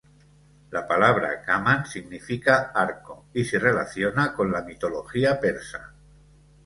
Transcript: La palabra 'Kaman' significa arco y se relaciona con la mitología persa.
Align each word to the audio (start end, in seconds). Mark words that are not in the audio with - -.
La 0.75 0.87
palabra 0.91 1.43
'Kaman' 1.43 1.85
significa 1.85 2.71
arco 2.73 3.27
y 3.35 3.45
se 3.45 3.59
relaciona 3.59 4.33
con 4.33 4.51
la 4.51 4.63
mitología 4.63 5.39
persa. 5.39 5.93